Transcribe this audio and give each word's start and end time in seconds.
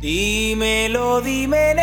Dímelo, 0.00 1.20
dime 1.20 1.74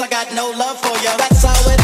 I 0.00 0.08
got 0.08 0.32
no 0.32 0.50
love 0.50 0.80
for 0.80 0.96
you. 1.02 1.16
That's 1.18 1.42
how 1.44 1.70
it 1.70 1.81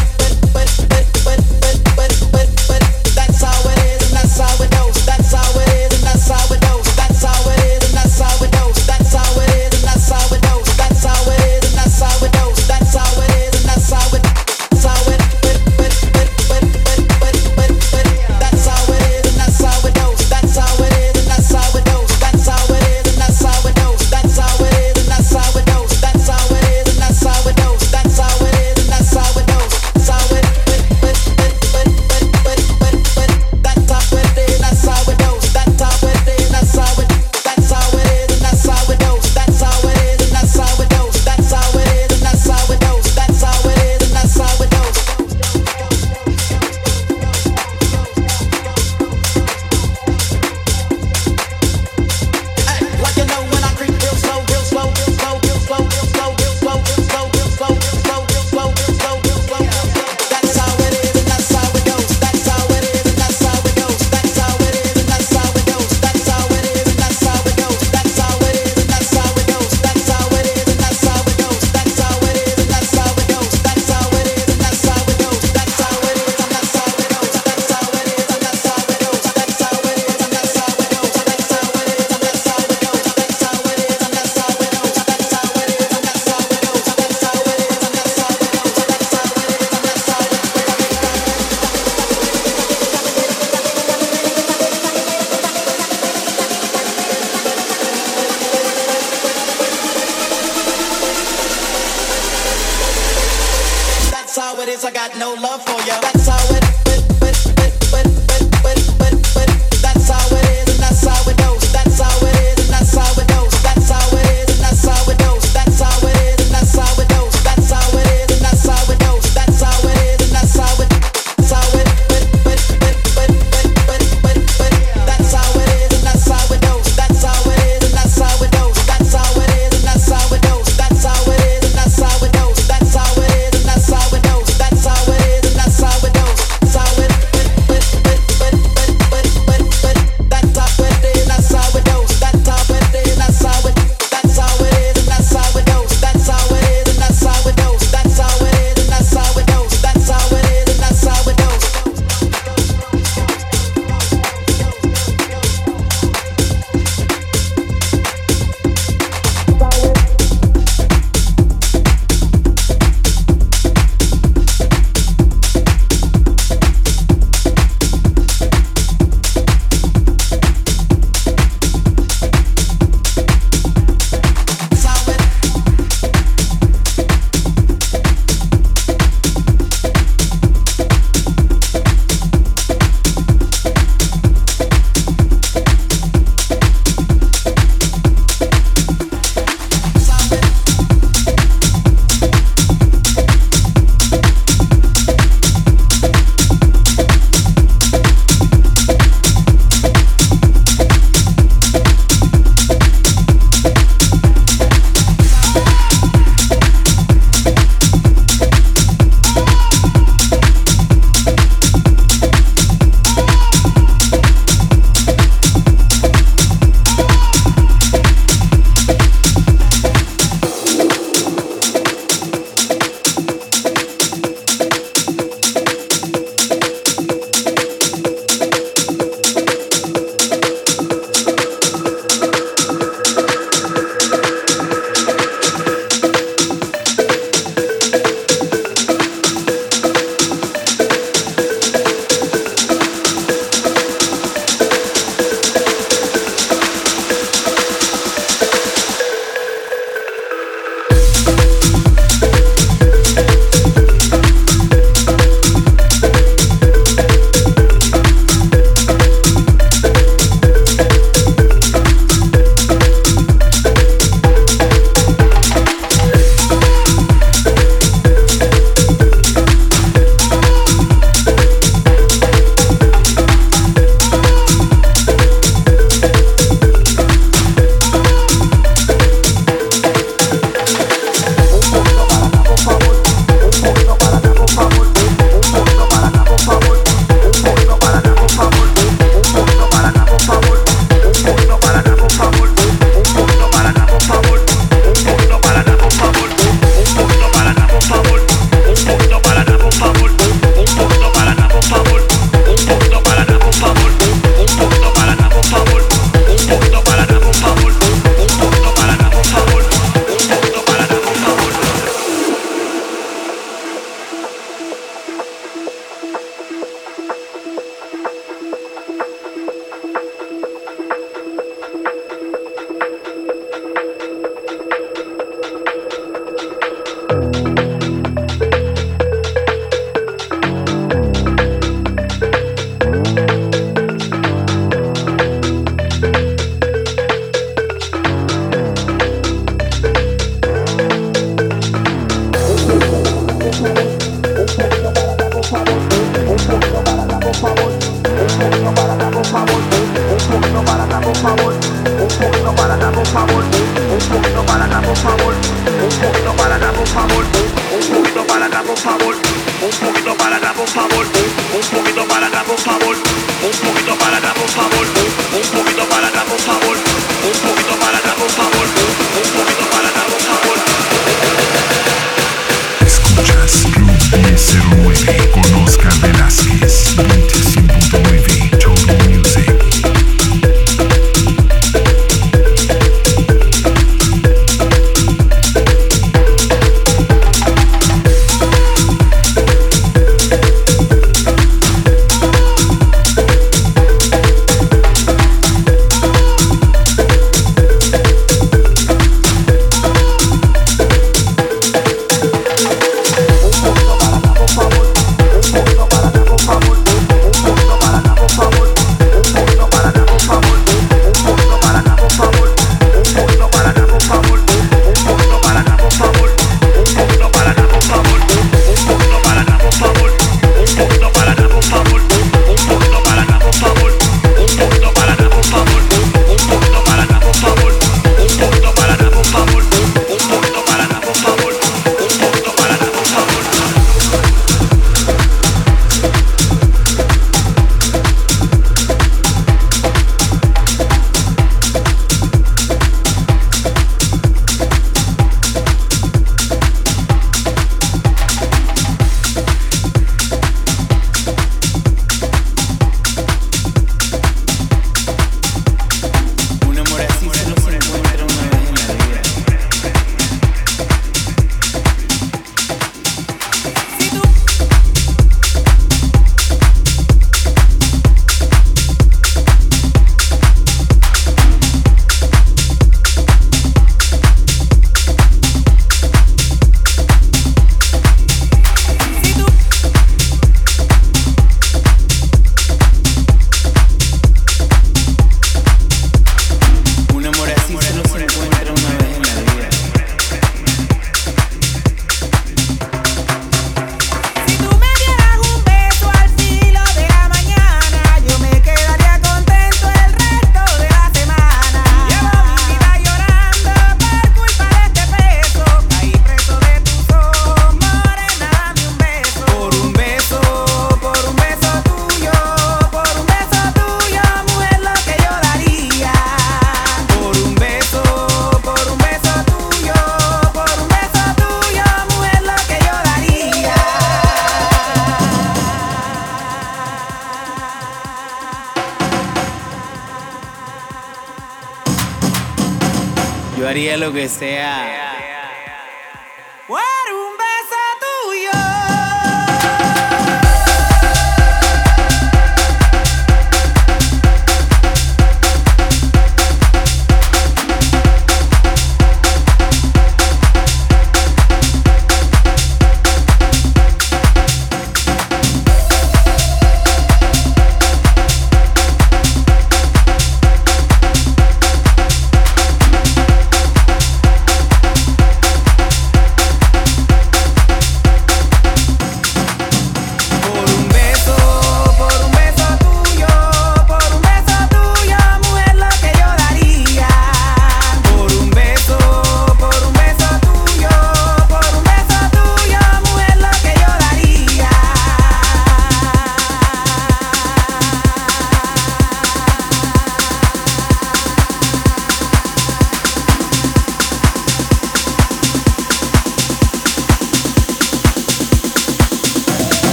is, 104.69 104.85
I 104.85 104.91
got 104.91 105.17
no 105.17 105.33
love 105.33 105.63
for 105.65 105.79
ya. 105.87 105.99
That's 105.99 106.27
how 106.27 106.55
it. 106.55 106.78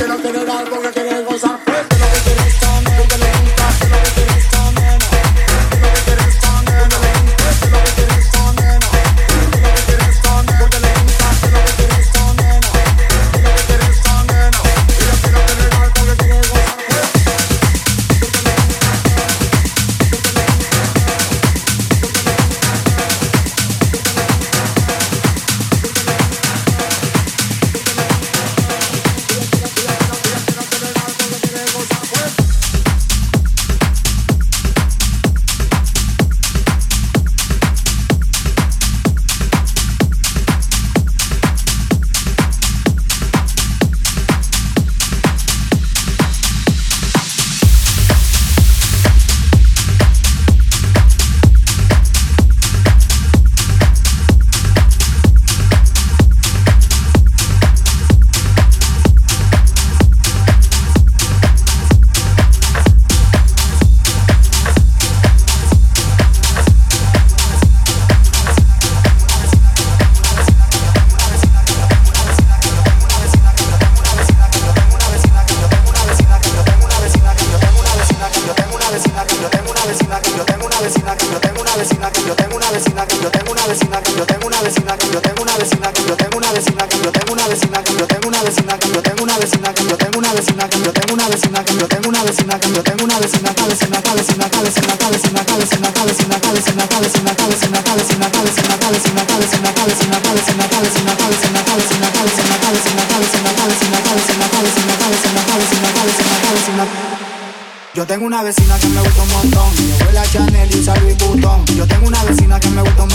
Tengo 0.00 0.14
una 0.14 0.62
vecina 0.64 0.90
que 0.92 1.09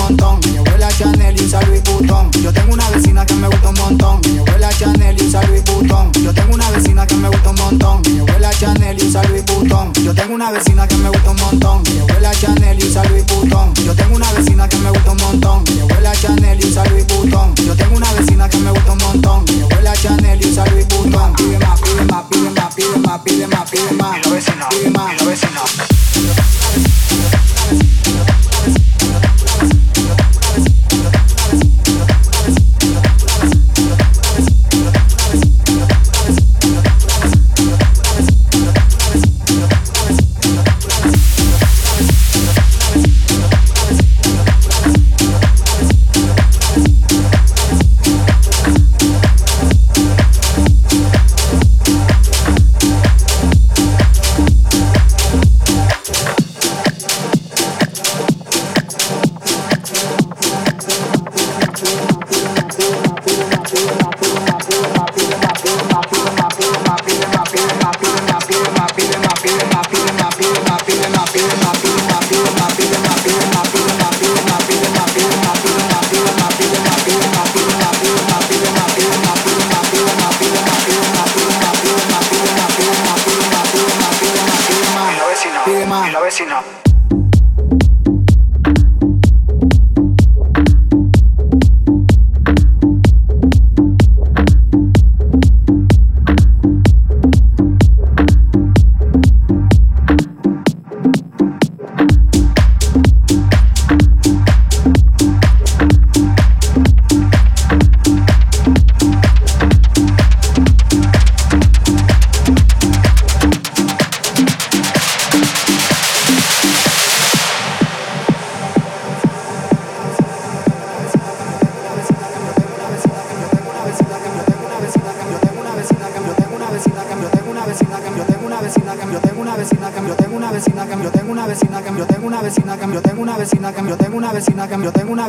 montón. 0.08 0.55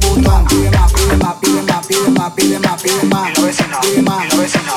Vuitton. 0.00 0.44
Pide 0.46 0.70
más, 0.70 0.92
pide 0.92 1.16
más, 1.16 1.36
pide 1.36 1.62
más, 1.62 1.86
pide 1.86 2.10
más, 2.10 2.32
pide 2.32 2.58
más, 2.58 2.82
pide 2.82 3.04
más. 3.04 3.38
Y. 3.38 3.80
Pide 3.80 4.02
más. 4.02 4.24
Y 4.24 4.28
la 4.28 4.36
vecina. 4.36 4.74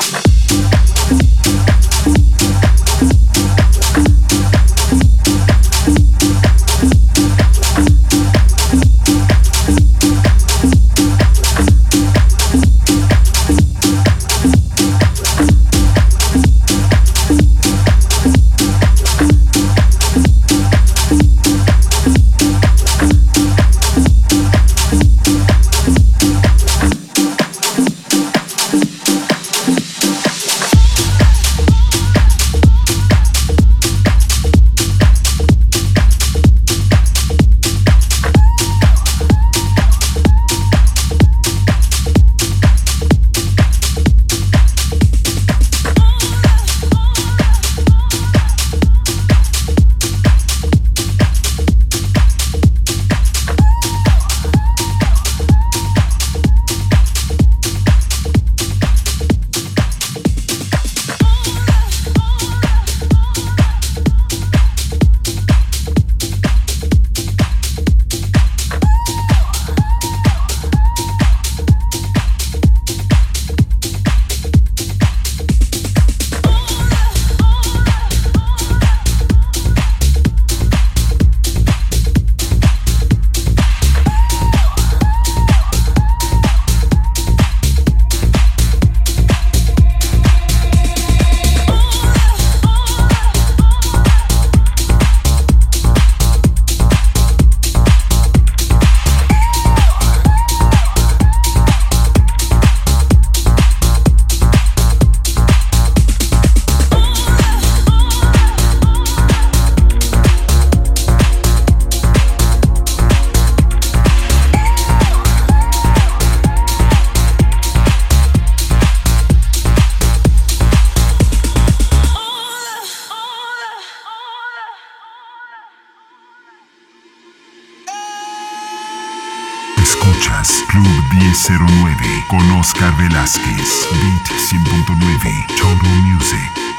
con 132.27 132.49
Oscar 132.51 132.95
Velázquez. 132.95 133.87
Beat 134.01 134.29
100.9. 134.29 135.47
Total 135.57 136.01
Music. 136.01 136.72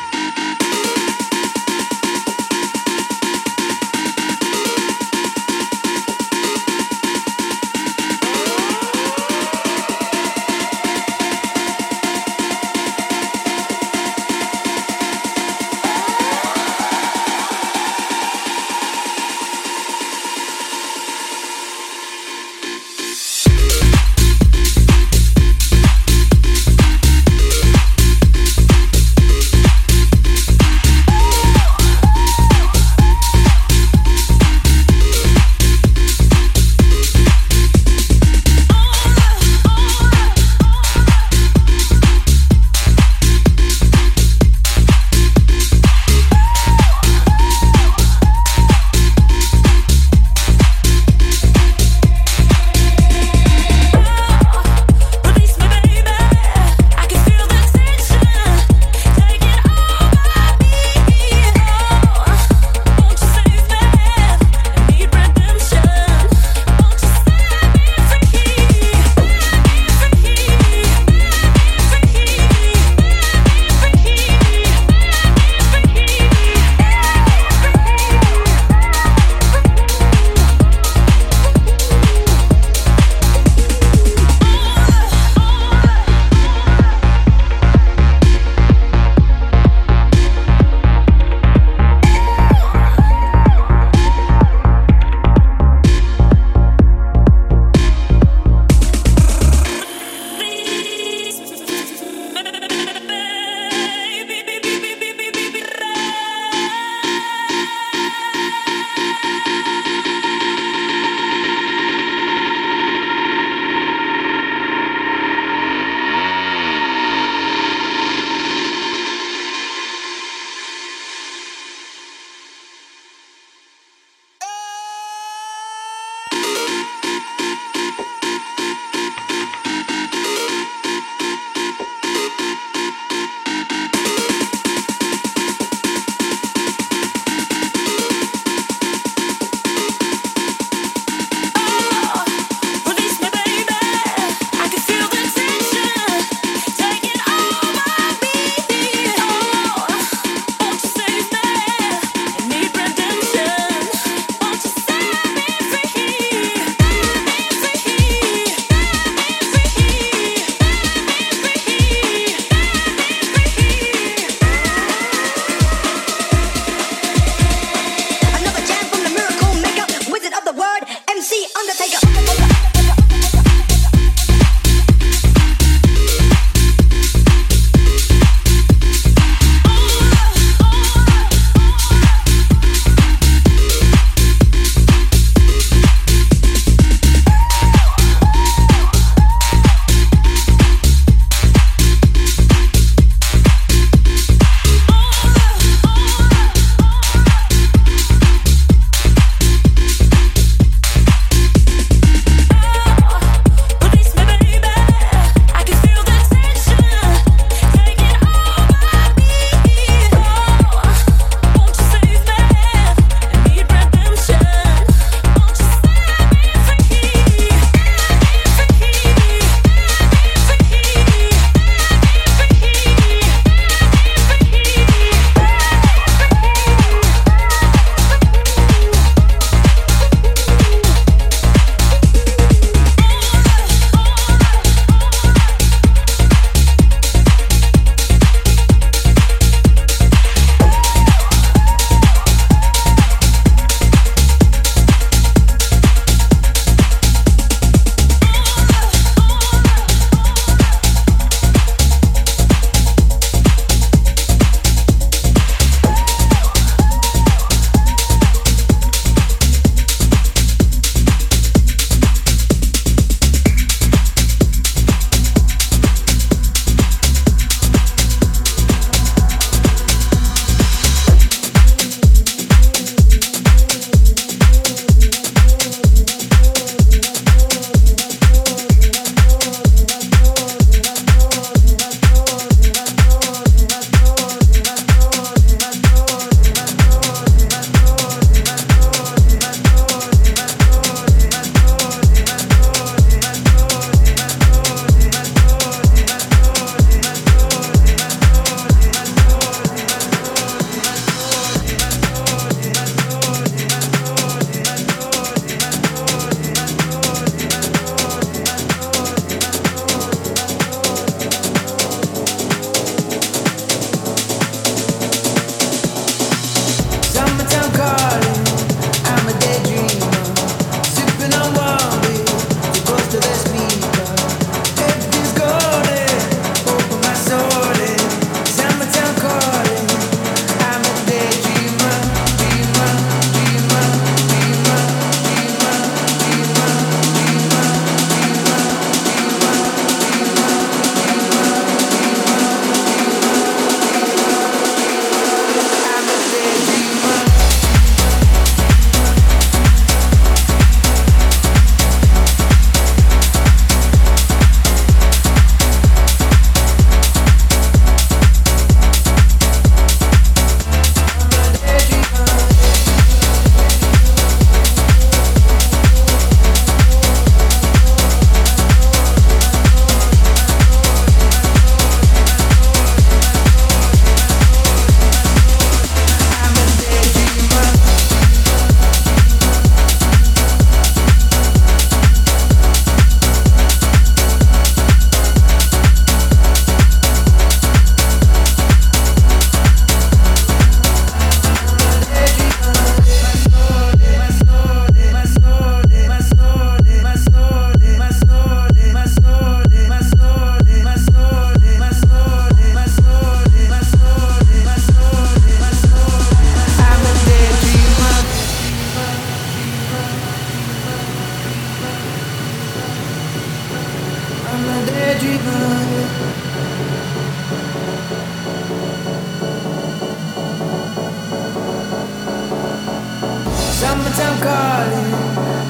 Nighttime 424.17 424.41
calling, 424.43 425.15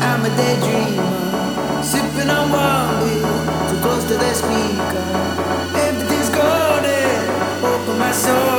I'm 0.02 0.26
a 0.26 0.28
daydreamer. 0.36 1.82
Sipping 1.82 2.28
on 2.28 2.52
wine, 2.52 3.70
too 3.70 3.80
close 3.80 4.04
to 4.04 4.18
the 4.18 4.34
speaker. 4.34 5.78
Everything's 5.78 6.28
golden, 6.28 6.84
eh? 6.84 7.64
open 7.64 7.98
my 7.98 8.12
soul. 8.12 8.53